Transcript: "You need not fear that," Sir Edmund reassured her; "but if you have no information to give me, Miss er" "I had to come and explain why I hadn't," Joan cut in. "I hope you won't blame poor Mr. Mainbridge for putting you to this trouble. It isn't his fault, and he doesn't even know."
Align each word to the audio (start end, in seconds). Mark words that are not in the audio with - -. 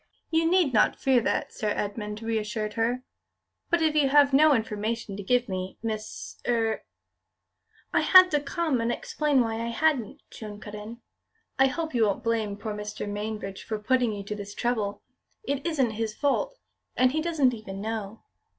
"You 0.31 0.49
need 0.49 0.73
not 0.73 0.95
fear 0.99 1.21
that," 1.21 1.53
Sir 1.53 1.69
Edmund 1.69 2.23
reassured 2.23 2.73
her; 2.73 3.03
"but 3.69 3.83
if 3.83 3.93
you 3.93 4.09
have 4.09 4.33
no 4.33 4.55
information 4.55 5.15
to 5.15 5.21
give 5.21 5.47
me, 5.47 5.77
Miss 5.83 6.41
er" 6.47 6.83
"I 7.93 8.01
had 8.01 8.31
to 8.31 8.39
come 8.39 8.81
and 8.81 8.91
explain 8.91 9.41
why 9.41 9.61
I 9.61 9.67
hadn't," 9.67 10.23
Joan 10.31 10.59
cut 10.59 10.73
in. 10.73 11.01
"I 11.59 11.67
hope 11.67 11.93
you 11.93 12.05
won't 12.05 12.23
blame 12.23 12.57
poor 12.57 12.73
Mr. 12.73 13.07
Mainbridge 13.07 13.61
for 13.63 13.77
putting 13.77 14.11
you 14.11 14.23
to 14.23 14.33
this 14.35 14.55
trouble. 14.55 15.03
It 15.43 15.63
isn't 15.67 15.91
his 15.91 16.15
fault, 16.15 16.55
and 16.97 17.11
he 17.11 17.21
doesn't 17.21 17.53
even 17.53 17.79
know." 17.79 18.23